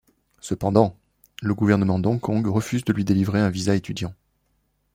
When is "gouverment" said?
1.53-1.99